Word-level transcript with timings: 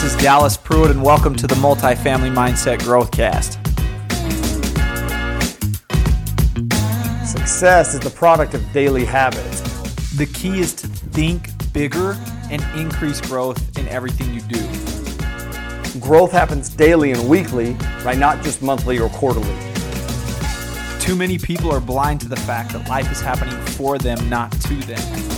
This 0.00 0.14
is 0.14 0.22
Dallas 0.22 0.56
Pruitt, 0.56 0.92
and 0.92 1.02
welcome 1.02 1.34
to 1.34 1.48
the 1.48 1.56
Multifamily 1.56 2.32
Mindset 2.32 2.78
Growthcast. 2.78 3.54
Success 7.26 7.94
is 7.94 8.00
the 8.00 8.10
product 8.10 8.54
of 8.54 8.62
daily 8.72 9.04
habits. 9.04 9.60
The 10.16 10.26
key 10.26 10.60
is 10.60 10.72
to 10.74 10.86
think 10.86 11.50
bigger 11.72 12.16
and 12.48 12.62
increase 12.80 13.20
growth 13.20 13.76
in 13.76 13.88
everything 13.88 14.32
you 14.32 14.40
do. 14.42 15.98
Growth 15.98 16.30
happens 16.30 16.68
daily 16.68 17.10
and 17.10 17.28
weekly, 17.28 17.72
right? 18.04 18.18
Not 18.18 18.44
just 18.44 18.62
monthly 18.62 19.00
or 19.00 19.08
quarterly. 19.08 19.58
Too 21.00 21.16
many 21.16 21.38
people 21.38 21.72
are 21.72 21.80
blind 21.80 22.20
to 22.20 22.28
the 22.28 22.36
fact 22.36 22.70
that 22.70 22.88
life 22.88 23.10
is 23.10 23.20
happening 23.20 23.60
for 23.72 23.98
them, 23.98 24.30
not 24.30 24.52
to 24.52 24.74
them. 24.76 25.37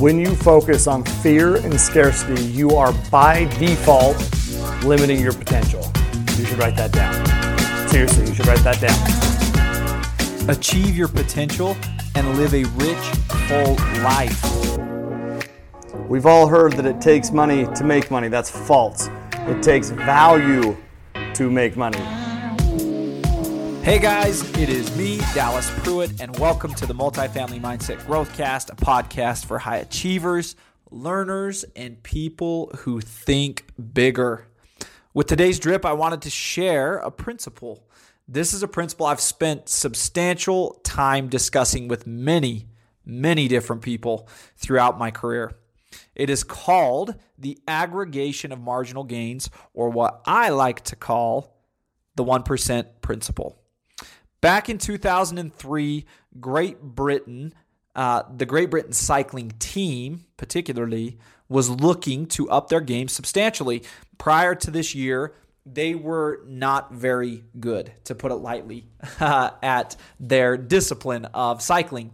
When 0.00 0.18
you 0.18 0.34
focus 0.34 0.88
on 0.88 1.04
fear 1.04 1.58
and 1.58 1.80
scarcity, 1.80 2.42
you 2.42 2.70
are 2.70 2.92
by 3.08 3.44
default 3.60 4.16
limiting 4.84 5.20
your 5.20 5.32
potential. 5.32 5.80
You 6.36 6.44
should 6.44 6.58
write 6.58 6.76
that 6.76 6.90
down. 6.90 7.88
Seriously, 7.88 8.26
you 8.26 8.34
should 8.34 8.48
write 8.48 8.64
that 8.64 8.80
down. 8.80 10.50
Achieve 10.50 10.96
your 10.96 11.06
potential 11.06 11.76
and 12.16 12.36
live 12.36 12.52
a 12.52 12.64
rich, 12.64 12.98
full 13.46 13.76
life. 14.02 15.46
We've 16.08 16.26
all 16.26 16.48
heard 16.48 16.72
that 16.72 16.84
it 16.84 17.00
takes 17.00 17.30
money 17.30 17.66
to 17.76 17.84
make 17.84 18.10
money. 18.10 18.26
That's 18.26 18.50
false. 18.50 19.08
It 19.34 19.62
takes 19.62 19.90
value 19.90 20.76
to 21.34 21.48
make 21.48 21.76
money. 21.76 22.25
Hey 23.86 24.00
guys, 24.00 24.42
it 24.58 24.68
is 24.68 24.96
me, 24.96 25.18
Dallas 25.32 25.70
Pruitt, 25.78 26.20
and 26.20 26.36
welcome 26.40 26.74
to 26.74 26.86
the 26.86 26.92
Multifamily 26.92 27.60
Mindset 27.60 28.02
Growthcast, 28.02 28.72
a 28.72 28.74
podcast 28.74 29.46
for 29.46 29.60
high 29.60 29.76
achievers, 29.76 30.56
learners, 30.90 31.64
and 31.76 32.02
people 32.02 32.72
who 32.78 33.00
think 33.00 33.64
bigger. 33.94 34.48
With 35.14 35.28
today's 35.28 35.60
drip, 35.60 35.86
I 35.86 35.92
wanted 35.92 36.22
to 36.22 36.30
share 36.30 36.96
a 36.96 37.12
principle. 37.12 37.88
This 38.26 38.52
is 38.52 38.64
a 38.64 38.66
principle 38.66 39.06
I've 39.06 39.20
spent 39.20 39.68
substantial 39.68 40.80
time 40.82 41.28
discussing 41.28 41.86
with 41.86 42.08
many, 42.08 42.66
many 43.04 43.46
different 43.46 43.82
people 43.82 44.28
throughout 44.56 44.98
my 44.98 45.12
career. 45.12 45.52
It 46.16 46.28
is 46.28 46.42
called 46.42 47.14
the 47.38 47.56
aggregation 47.68 48.50
of 48.50 48.60
marginal 48.60 49.04
gains, 49.04 49.48
or 49.74 49.90
what 49.90 50.22
I 50.26 50.48
like 50.48 50.82
to 50.86 50.96
call 50.96 51.56
the 52.16 52.24
1% 52.24 52.86
principle. 53.00 53.62
Back 54.40 54.68
in 54.68 54.78
2003, 54.78 56.04
Great 56.38 56.82
Britain, 56.82 57.54
uh, 57.94 58.22
the 58.34 58.46
Great 58.46 58.70
Britain 58.70 58.92
cycling 58.92 59.52
team, 59.58 60.24
particularly, 60.36 61.18
was 61.48 61.70
looking 61.70 62.26
to 62.26 62.50
up 62.50 62.68
their 62.68 62.80
game 62.80 63.08
substantially. 63.08 63.82
Prior 64.18 64.54
to 64.54 64.70
this 64.70 64.94
year, 64.94 65.34
they 65.64 65.94
were 65.94 66.42
not 66.46 66.92
very 66.92 67.44
good, 67.58 67.92
to 68.04 68.14
put 68.14 68.30
it 68.30 68.36
lightly, 68.36 68.86
at 69.20 69.96
their 70.20 70.56
discipline 70.56 71.24
of 71.26 71.62
cycling. 71.62 72.12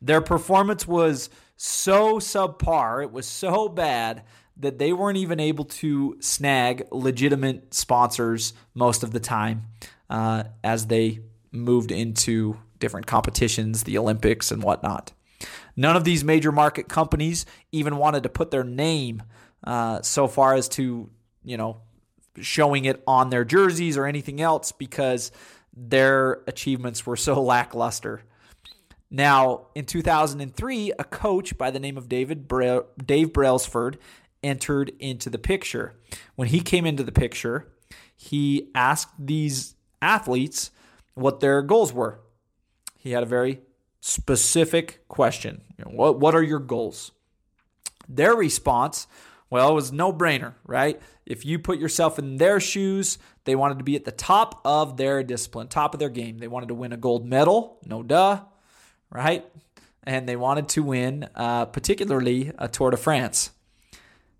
Their 0.00 0.20
performance 0.20 0.86
was 0.86 1.30
so 1.56 2.18
subpar, 2.18 3.02
it 3.02 3.12
was 3.12 3.26
so 3.26 3.68
bad 3.68 4.22
that 4.56 4.78
they 4.78 4.92
weren't 4.92 5.18
even 5.18 5.38
able 5.38 5.64
to 5.64 6.16
snag 6.20 6.86
legitimate 6.90 7.72
sponsors 7.74 8.52
most 8.74 9.02
of 9.02 9.12
the 9.12 9.20
time 9.20 9.64
uh, 10.10 10.44
as 10.64 10.86
they 10.86 11.20
moved 11.52 11.90
into 11.90 12.58
different 12.78 13.06
competitions, 13.06 13.84
the 13.84 13.98
Olympics 13.98 14.50
and 14.50 14.62
whatnot. 14.62 15.12
None 15.76 15.96
of 15.96 16.04
these 16.04 16.24
major 16.24 16.52
market 16.52 16.88
companies 16.88 17.46
even 17.72 17.96
wanted 17.96 18.24
to 18.24 18.28
put 18.28 18.50
their 18.50 18.64
name 18.64 19.22
uh, 19.64 20.02
so 20.02 20.26
far 20.26 20.54
as 20.54 20.68
to, 20.70 21.10
you 21.44 21.56
know, 21.56 21.80
showing 22.40 22.84
it 22.84 23.02
on 23.06 23.30
their 23.30 23.44
jerseys 23.44 23.96
or 23.96 24.06
anything 24.06 24.40
else 24.40 24.72
because 24.72 25.30
their 25.76 26.40
achievements 26.46 27.06
were 27.06 27.16
so 27.16 27.40
lackluster. 27.42 28.22
Now, 29.10 29.68
in 29.74 29.86
2003, 29.86 30.92
a 30.98 31.04
coach 31.04 31.56
by 31.56 31.70
the 31.70 31.80
name 31.80 31.96
of 31.96 32.08
David 32.08 32.46
Bra- 32.46 32.82
Dave 33.02 33.32
Brailsford 33.32 33.98
entered 34.42 34.92
into 34.98 35.30
the 35.30 35.38
picture. 35.38 35.94
When 36.36 36.48
he 36.48 36.60
came 36.60 36.84
into 36.84 37.02
the 37.02 37.12
picture, 37.12 37.72
he 38.14 38.70
asked 38.74 39.14
these 39.18 39.74
athletes 40.02 40.70
what 41.18 41.40
their 41.40 41.62
goals 41.62 41.92
were. 41.92 42.20
He 42.96 43.12
had 43.12 43.22
a 43.22 43.26
very 43.26 43.60
specific 44.00 45.06
question. 45.08 45.62
You 45.76 45.84
know, 45.84 45.90
what 45.92 46.20
what 46.20 46.34
are 46.34 46.42
your 46.42 46.58
goals? 46.58 47.12
Their 48.08 48.34
response, 48.34 49.06
well, 49.50 49.70
it 49.70 49.74
was 49.74 49.92
no 49.92 50.12
brainer, 50.12 50.54
right? 50.64 51.00
If 51.26 51.44
you 51.44 51.58
put 51.58 51.78
yourself 51.78 52.18
in 52.18 52.38
their 52.38 52.58
shoes, 52.58 53.18
they 53.44 53.54
wanted 53.54 53.78
to 53.78 53.84
be 53.84 53.96
at 53.96 54.04
the 54.04 54.12
top 54.12 54.60
of 54.64 54.96
their 54.96 55.22
discipline, 55.22 55.68
top 55.68 55.94
of 55.94 56.00
their 56.00 56.08
game. 56.08 56.38
They 56.38 56.48
wanted 56.48 56.68
to 56.68 56.74
win 56.74 56.92
a 56.92 56.96
gold 56.96 57.26
medal, 57.26 57.78
no 57.84 58.02
duh, 58.02 58.42
right? 59.10 59.44
And 60.04 60.26
they 60.28 60.36
wanted 60.36 60.68
to 60.70 60.82
win, 60.82 61.28
uh, 61.34 61.66
particularly 61.66 62.50
a 62.58 62.68
Tour 62.68 62.90
de 62.90 62.96
France. 62.96 63.50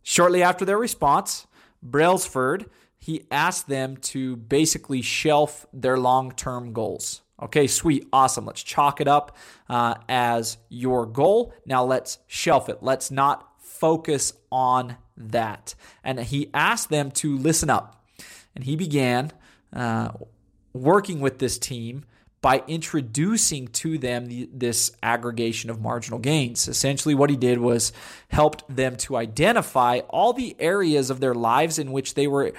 Shortly 0.03 0.43
after 0.43 0.65
their 0.65 0.78
response, 0.78 1.47
Brailsford 1.83 2.71
he 2.98 3.26
asked 3.31 3.69
them 3.69 3.97
to 3.97 4.36
basically 4.36 5.03
shelf 5.03 5.66
their 5.72 5.97
long 5.97 6.32
term 6.32 6.72
goals. 6.72 7.22
Okay, 7.41 7.69
sweet, 7.69 8.09
awesome. 8.12 8.47
Let's 8.47 8.62
chalk 8.62 9.00
it 9.00 9.06
up 9.06 9.36
uh, 9.69 9.94
as 10.09 10.59
your 10.69 11.06
goal. 11.06 11.54
Now 11.64 11.84
let's 11.84 12.19
shelf 12.26 12.69
it. 12.69 12.78
Let's 12.82 13.10
not 13.10 13.48
focus 13.60 14.32
on 14.50 14.97
that. 15.16 15.75
And 16.03 16.19
he 16.19 16.50
asked 16.53 16.91
them 16.91 17.12
to 17.12 17.38
listen 17.38 17.70
up. 17.70 18.04
And 18.56 18.64
he 18.64 18.75
began 18.75 19.30
uh, 19.72 20.10
working 20.72 21.20
with 21.20 21.38
this 21.38 21.59
team 21.59 22.04
by 22.41 22.62
introducing 22.69 23.66
to 23.69 23.98
them 23.98 24.26
the, 24.26 24.48
this 24.53 24.92
aggregation 25.03 25.70
of 25.70 25.80
marginal 25.80 26.19
gains. 26.19 26.69
Essentially, 26.69 27.15
what 27.15 27.30
he 27.30 27.36
did 27.36 27.59
was 27.59 27.92
helped 28.28 28.65
them 28.75 28.97
to 28.97 29.16
identify 29.16 30.00
all 30.09 30.32
the 30.32 30.54
areas 30.59 31.10
of 31.10 31.20
their 31.20 31.34
lives 31.34 31.78
in 31.78 31.91
which 31.91 32.15
they 32.15 32.26
were 32.26 32.53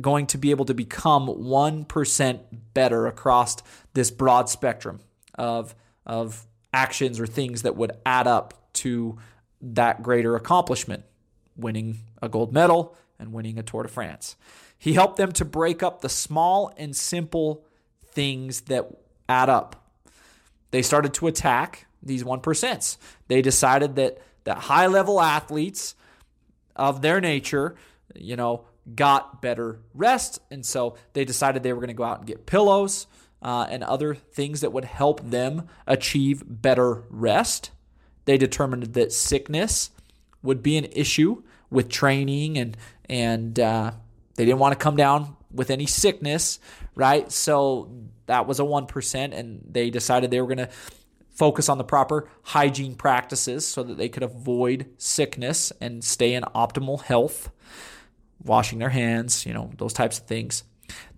going 0.00 0.26
to 0.26 0.38
be 0.38 0.50
able 0.50 0.64
to 0.64 0.74
become 0.74 1.28
1% 1.28 2.40
better 2.74 3.06
across 3.06 3.56
this 3.94 4.10
broad 4.10 4.48
spectrum 4.48 5.00
of, 5.36 5.74
of 6.06 6.46
actions 6.72 7.20
or 7.20 7.26
things 7.26 7.62
that 7.62 7.76
would 7.76 7.92
add 8.04 8.26
up 8.26 8.72
to 8.72 9.18
that 9.60 10.02
greater 10.02 10.36
accomplishment 10.36 11.04
winning 11.56 11.98
a 12.22 12.28
gold 12.28 12.52
medal 12.52 12.96
and 13.18 13.32
winning 13.32 13.58
a 13.58 13.62
Tour 13.62 13.82
de 13.82 13.88
France. 13.88 14.36
He 14.78 14.92
helped 14.92 15.16
them 15.16 15.32
to 15.32 15.44
break 15.44 15.82
up 15.82 16.00
the 16.00 16.08
small 16.08 16.72
and 16.76 16.94
simple 16.94 17.64
things 18.06 18.62
that 18.62 18.86
add 19.28 19.48
up. 19.48 19.90
They 20.70 20.82
started 20.82 21.14
to 21.14 21.26
attack 21.26 21.86
these 22.02 22.22
1%. 22.22 22.96
They 23.26 23.42
decided 23.42 23.96
that 23.96 24.18
that 24.44 24.58
high 24.58 24.86
level 24.86 25.20
athletes 25.20 25.94
of 26.76 27.02
their 27.02 27.20
nature, 27.20 27.74
you 28.14 28.36
know, 28.36 28.64
got 28.94 29.42
better 29.42 29.80
rest. 29.94 30.40
And 30.50 30.64
so 30.64 30.96
they 31.12 31.24
decided 31.24 31.62
they 31.62 31.72
were 31.72 31.80
going 31.80 31.88
to 31.88 31.94
go 31.94 32.04
out 32.04 32.18
and 32.18 32.26
get 32.26 32.46
pillows 32.46 33.06
uh, 33.42 33.66
and 33.70 33.84
other 33.84 34.14
things 34.14 34.60
that 34.60 34.72
would 34.72 34.84
help 34.84 35.20
them 35.22 35.68
achieve 35.86 36.42
better 36.46 37.04
rest. 37.10 37.70
They 38.24 38.38
determined 38.38 38.94
that 38.94 39.12
sickness 39.12 39.90
would 40.42 40.62
be 40.62 40.76
an 40.76 40.86
issue 40.92 41.42
with 41.70 41.88
training 41.88 42.56
and 42.58 42.76
and 43.08 43.58
uh, 43.58 43.92
they 44.36 44.44
didn't 44.44 44.58
want 44.58 44.78
to 44.78 44.82
come 44.82 44.96
down 44.96 45.36
with 45.50 45.70
any 45.70 45.86
sickness, 45.86 46.58
right? 46.94 47.30
So 47.32 47.90
that 48.26 48.46
was 48.46 48.60
a 48.60 48.64
1%, 48.64 49.32
and 49.32 49.62
they 49.68 49.88
decided 49.88 50.30
they 50.30 50.40
were 50.40 50.46
going 50.46 50.58
to 50.58 50.68
focus 51.30 51.68
on 51.68 51.78
the 51.78 51.84
proper 51.84 52.28
hygiene 52.42 52.94
practices 52.94 53.66
so 53.66 53.82
that 53.82 53.96
they 53.96 54.08
could 54.08 54.22
avoid 54.22 54.86
sickness 54.98 55.72
and 55.80 56.04
stay 56.04 56.34
in 56.34 56.42
optimal 56.54 57.02
health 57.02 57.50
washing 58.42 58.78
their 58.78 58.90
hands, 58.90 59.44
you 59.46 59.52
know, 59.52 59.70
those 59.78 59.92
types 59.92 60.18
of 60.18 60.26
things. 60.26 60.64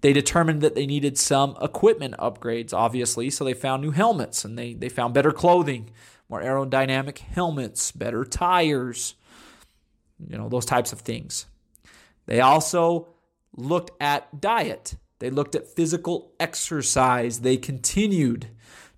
They 0.01 0.13
determined 0.13 0.63
that 0.63 0.75
they 0.75 0.87
needed 0.87 1.17
some 1.17 1.57
equipment 1.61 2.15
upgrades, 2.19 2.73
obviously, 2.73 3.31
so 3.31 3.45
they 3.45 3.55
found 3.55 3.83
new 3.83 3.93
helmets 3.93 4.45
and 4.45 4.59
they, 4.59 4.75
they 4.75 4.89
found 4.89 5.15
better 5.15 5.31
clothing, 5.31 5.91
more 6.29 6.43
aerodynamic 6.43 7.19
helmets, 7.19 7.93
better 7.93 8.25
tires, 8.25 9.15
you 10.29 10.37
know, 10.37 10.49
those 10.49 10.67
types 10.67 10.93
of 10.93 11.01
things. 11.01 11.47
They 12.27 12.41
also 12.41 13.09
looked 13.57 13.91
at 14.01 14.41
diet, 14.41 14.97
they 15.21 15.31
looked 15.31 15.55
at 15.55 15.69
physical 15.69 16.33
exercise. 16.41 17.41
They 17.41 17.57
continued 17.57 18.49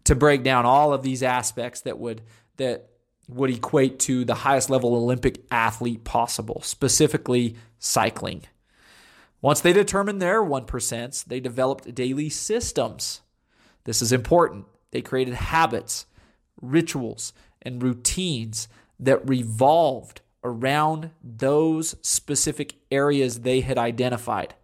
to 0.04 0.14
break 0.14 0.42
down 0.42 0.64
all 0.64 0.92
of 0.92 1.02
these 1.02 1.22
aspects 1.22 1.82
that 1.82 1.98
would 1.98 2.22
that 2.56 2.88
would 3.34 3.50
equate 3.50 3.98
to 4.00 4.24
the 4.24 4.34
highest 4.34 4.70
level 4.70 4.94
Olympic 4.94 5.44
athlete 5.50 6.04
possible, 6.04 6.60
specifically 6.62 7.56
cycling. 7.78 8.42
Once 9.40 9.60
they 9.60 9.72
determined 9.72 10.22
their 10.22 10.42
1%, 10.42 11.24
they 11.24 11.40
developed 11.40 11.94
daily 11.94 12.28
systems. 12.28 13.22
This 13.84 14.00
is 14.00 14.12
important. 14.12 14.66
They 14.92 15.02
created 15.02 15.34
habits, 15.34 16.06
rituals, 16.60 17.32
and 17.60 17.82
routines 17.82 18.68
that 19.00 19.28
revolved 19.28 20.20
around 20.44 21.10
those 21.22 21.96
specific 22.02 22.74
areas 22.90 23.40
they 23.40 23.60
had 23.60 23.78
identified. 23.78 24.54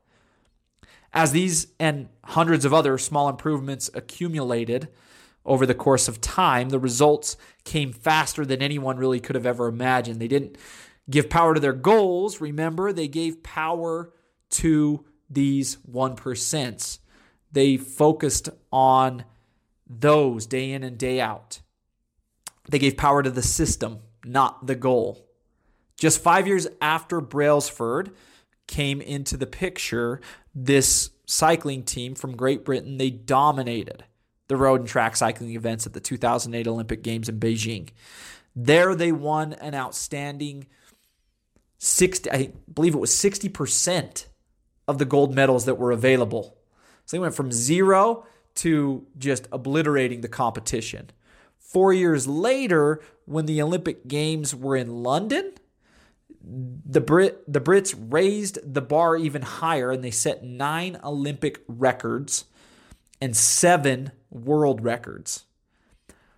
As 1.12 1.32
these 1.32 1.68
and 1.80 2.08
hundreds 2.24 2.64
of 2.64 2.74
other 2.74 2.98
small 2.98 3.28
improvements 3.28 3.90
accumulated 3.94 4.88
over 5.44 5.64
the 5.66 5.74
course 5.74 6.08
of 6.08 6.20
time, 6.20 6.68
the 6.68 6.78
results 6.78 7.36
came 7.64 7.92
faster 7.92 8.44
than 8.44 8.62
anyone 8.62 8.96
really 8.98 9.20
could 9.20 9.34
have 9.34 9.46
ever 9.46 9.66
imagined. 9.66 10.20
They 10.20 10.28
didn't 10.28 10.56
give 11.08 11.30
power 11.30 11.54
to 11.54 11.60
their 11.60 11.72
goals, 11.72 12.40
remember, 12.40 12.92
they 12.92 13.08
gave 13.08 13.42
power 13.42 14.12
to 14.50 15.04
these 15.30 15.76
1%. 15.90 16.98
They 17.50 17.76
focused 17.76 18.50
on 18.70 19.24
those 19.88 20.46
day 20.46 20.72
in 20.72 20.82
and 20.82 20.98
day 20.98 21.20
out. 21.20 21.60
They 22.68 22.78
gave 22.78 22.96
power 22.96 23.22
to 23.22 23.30
the 23.30 23.42
system, 23.42 24.00
not 24.24 24.66
the 24.66 24.74
goal. 24.74 25.26
Just 25.98 26.22
five 26.22 26.46
years 26.46 26.66
after 26.80 27.20
Brailsford 27.20 28.14
came 28.66 29.00
into 29.00 29.36
the 29.36 29.46
picture, 29.46 30.20
this 30.54 31.10
cycling 31.24 31.82
team 31.82 32.14
from 32.14 32.36
Great 32.36 32.64
Britain, 32.64 32.98
they 32.98 33.10
dominated 33.10 34.04
the 34.48 34.56
road 34.56 34.80
and 34.80 34.88
track 34.88 35.14
cycling 35.14 35.50
events 35.50 35.86
at 35.86 35.92
the 35.92 36.00
2008 36.00 36.66
Olympic 36.66 37.02
Games 37.02 37.28
in 37.28 37.38
Beijing. 37.38 37.90
There 38.56 38.94
they 38.94 39.12
won 39.12 39.52
an 39.54 39.74
outstanding 39.74 40.66
60 41.78 42.30
I 42.30 42.52
believe 42.72 42.94
it 42.94 42.98
was 42.98 43.12
60% 43.12 44.26
of 44.88 44.98
the 44.98 45.04
gold 45.04 45.34
medals 45.34 45.66
that 45.66 45.76
were 45.76 45.92
available. 45.92 46.56
So 47.04 47.16
they 47.16 47.20
went 47.20 47.34
from 47.34 47.52
0 47.52 48.26
to 48.56 49.06
just 49.16 49.46
obliterating 49.52 50.22
the 50.22 50.28
competition. 50.28 51.10
4 51.58 51.92
years 51.92 52.26
later 52.26 53.00
when 53.26 53.46
the 53.46 53.62
Olympic 53.62 54.08
Games 54.08 54.54
were 54.54 54.74
in 54.74 55.02
London, 55.02 55.52
the 56.40 57.00
Brit 57.02 57.44
the 57.52 57.60
Brits 57.60 57.94
raised 58.10 58.58
the 58.74 58.80
bar 58.80 59.16
even 59.16 59.42
higher 59.42 59.90
and 59.90 60.02
they 60.02 60.10
set 60.10 60.42
9 60.42 60.98
Olympic 61.04 61.62
records 61.68 62.46
and 63.20 63.36
7 63.36 64.12
world 64.30 64.82
records. 64.82 65.44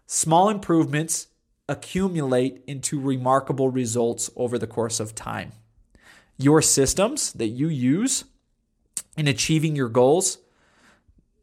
Small 0.06 0.48
improvements 0.48 1.28
accumulate 1.68 2.62
into 2.66 3.00
remarkable 3.00 3.68
results 3.68 4.30
over 4.34 4.58
the 4.58 4.66
course 4.66 4.98
of 4.98 5.14
time. 5.14 5.52
Your 6.36 6.62
systems 6.62 7.32
that 7.34 7.48
you 7.48 7.68
use 7.68 8.24
in 9.16 9.28
achieving 9.28 9.76
your 9.76 9.88
goals, 9.88 10.38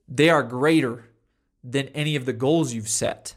they 0.07 0.29
are 0.29 0.43
greater 0.43 1.05
than 1.63 1.87
any 1.89 2.15
of 2.15 2.25
the 2.25 2.33
goals 2.33 2.73
you've 2.73 2.89
set. 2.89 3.35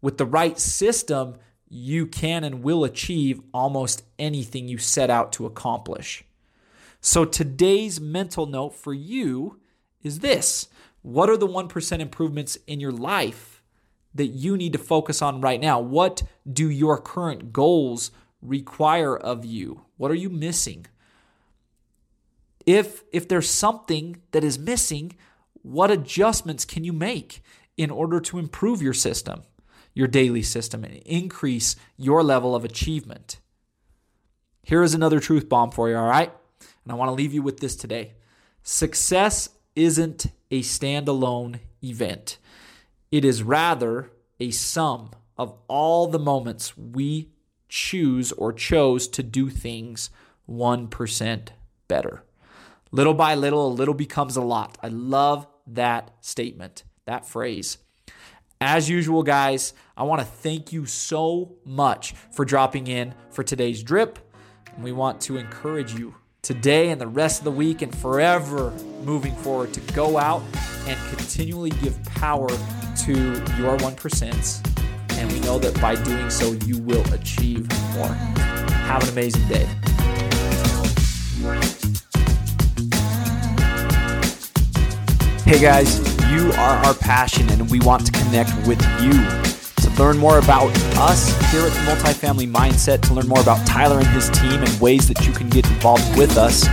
With 0.00 0.16
the 0.16 0.26
right 0.26 0.58
system, 0.58 1.36
you 1.68 2.06
can 2.06 2.44
and 2.44 2.62
will 2.62 2.84
achieve 2.84 3.40
almost 3.52 4.02
anything 4.18 4.68
you 4.68 4.78
set 4.78 5.10
out 5.10 5.32
to 5.32 5.46
accomplish. 5.46 6.24
So, 7.00 7.24
today's 7.24 8.00
mental 8.00 8.46
note 8.46 8.74
for 8.74 8.92
you 8.92 9.60
is 10.02 10.20
this 10.20 10.68
what 11.02 11.30
are 11.30 11.36
the 11.36 11.46
1% 11.46 12.00
improvements 12.00 12.56
in 12.66 12.80
your 12.80 12.92
life 12.92 13.62
that 14.14 14.26
you 14.26 14.56
need 14.56 14.72
to 14.72 14.78
focus 14.78 15.22
on 15.22 15.40
right 15.40 15.60
now? 15.60 15.80
What 15.80 16.22
do 16.50 16.68
your 16.68 17.00
current 17.00 17.52
goals 17.52 18.10
require 18.42 19.16
of 19.16 19.44
you? 19.44 19.82
What 19.96 20.10
are 20.10 20.16
you 20.16 20.30
missing? 20.30 20.86
If 22.66 23.02
if 23.12 23.26
there's 23.26 23.48
something 23.48 24.20
that 24.32 24.44
is 24.44 24.58
missing, 24.58 25.16
what 25.62 25.90
adjustments 25.90 26.64
can 26.64 26.84
you 26.84 26.92
make 26.92 27.42
in 27.76 27.90
order 27.90 28.20
to 28.20 28.38
improve 28.38 28.82
your 28.82 28.92
system, 28.92 29.42
your 29.94 30.08
daily 30.08 30.42
system 30.42 30.84
and 30.84 30.94
increase 31.06 31.76
your 31.96 32.22
level 32.22 32.54
of 32.54 32.64
achievement? 32.64 33.40
Here 34.62 34.82
is 34.82 34.94
another 34.94 35.20
truth 35.20 35.48
bomb 35.48 35.70
for 35.70 35.88
you, 35.88 35.96
all 35.96 36.06
right? 36.08 36.32
And 36.84 36.92
I 36.92 36.96
want 36.96 37.08
to 37.08 37.14
leave 37.14 37.32
you 37.32 37.42
with 37.42 37.60
this 37.60 37.76
today. 37.76 38.12
Success 38.62 39.48
isn't 39.74 40.26
a 40.50 40.60
standalone 40.62 41.60
event, 41.82 42.38
it 43.10 43.24
is 43.24 43.42
rather 43.42 44.10
a 44.38 44.50
sum 44.50 45.10
of 45.36 45.54
all 45.68 46.06
the 46.06 46.18
moments 46.18 46.76
we 46.76 47.30
choose 47.68 48.32
or 48.32 48.52
chose 48.52 49.08
to 49.08 49.22
do 49.22 49.48
things 49.48 50.10
1% 50.48 51.48
better. 51.88 52.24
Little 52.92 53.14
by 53.14 53.34
little, 53.34 53.68
a 53.68 53.72
little 53.72 53.94
becomes 53.94 54.36
a 54.36 54.42
lot. 54.42 54.76
I 54.82 54.88
love 54.88 55.46
that 55.66 56.10
statement, 56.20 56.82
that 57.06 57.24
phrase. 57.24 57.78
As 58.60 58.90
usual, 58.90 59.22
guys, 59.22 59.72
I 59.96 60.02
want 60.02 60.20
to 60.20 60.26
thank 60.26 60.72
you 60.72 60.84
so 60.84 61.56
much 61.64 62.12
for 62.32 62.44
dropping 62.44 62.88
in 62.88 63.14
for 63.30 63.42
today's 63.42 63.82
drip. 63.82 64.18
We 64.78 64.92
want 64.92 65.20
to 65.22 65.38
encourage 65.38 65.94
you 65.94 66.14
today 66.42 66.90
and 66.90 67.00
the 67.00 67.06
rest 67.06 67.40
of 67.40 67.44
the 67.44 67.50
week 67.50 67.82
and 67.82 67.94
forever 67.96 68.72
moving 69.02 69.34
forward 69.36 69.72
to 69.74 69.80
go 69.92 70.18
out 70.18 70.42
and 70.86 70.98
continually 71.16 71.70
give 71.70 72.02
power 72.04 72.48
to 72.48 73.12
your 73.58 73.76
1%. 73.78 74.68
And 75.18 75.32
we 75.32 75.40
know 75.40 75.58
that 75.58 75.78
by 75.80 75.96
doing 75.96 76.30
so, 76.30 76.52
you 76.64 76.78
will 76.78 77.04
achieve 77.12 77.68
more. 77.94 78.08
Have 78.08 79.02
an 79.02 79.10
amazing 79.10 79.46
day. 79.48 79.68
Hey 85.44 85.60
guys, 85.60 85.98
you 86.30 86.52
are 86.52 86.76
our 86.86 86.94
passion 86.94 87.50
and 87.50 87.70
we 87.70 87.80
want 87.80 88.06
to 88.06 88.12
connect 88.12 88.54
with 88.66 88.80
you 89.02 89.49
learn 90.00 90.16
more 90.16 90.38
about 90.38 90.70
us 90.96 91.28
here 91.52 91.60
at 91.60 91.72
the 91.72 91.80
Multifamily 91.80 92.50
Mindset, 92.50 93.02
to 93.02 93.12
learn 93.14 93.28
more 93.28 93.40
about 93.40 93.66
Tyler 93.66 93.98
and 93.98 94.08
his 94.08 94.30
team 94.30 94.62
and 94.62 94.80
ways 94.80 95.06
that 95.08 95.26
you 95.26 95.32
can 95.32 95.50
get 95.50 95.66
involved 95.66 96.16
with 96.16 96.38
us, 96.38 96.66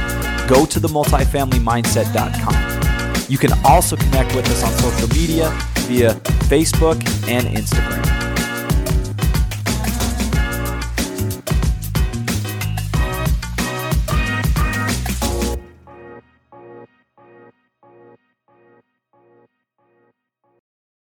go 0.47 0.65
to 0.65 0.79
the 0.79 0.88
multifamilymindset.com. 0.88 3.27
You 3.29 3.38
can 3.38 3.51
also 3.65 3.97
connect 3.97 4.33
with 4.33 4.50
us 4.50 4.63
on 4.63 4.71
social 4.71 5.09
media 5.09 5.50
via 5.88 6.13
Facebook 6.47 6.95
and 7.27 7.45
Instagram. 7.47 8.26